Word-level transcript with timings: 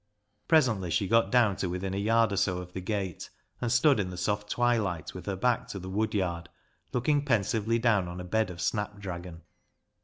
Presently 0.47 0.89
she 0.89 1.07
got 1.07 1.31
down 1.31 1.57
to 1.57 1.69
within 1.69 1.93
a 1.93 1.97
yard 1.97 2.31
or 2.31 2.35
so 2.35 2.57
of 2.57 2.73
the 2.73 2.81
gate, 2.81 3.29
and 3.61 3.71
stood 3.71 3.99
in 3.99 4.09
the 4.09 4.17
soft 4.17 4.49
twilight 4.49 5.13
with 5.13 5.27
her 5.27 5.35
back 5.35 5.67
to 5.67 5.77
the 5.77 5.91
woodyard, 5.91 6.49
looking 6.91 7.23
pensively 7.23 7.77
down 7.77 8.07
on 8.07 8.19
a 8.19 8.23
bed 8.23 8.49
of 8.49 8.59
snapdragon. 8.61 9.43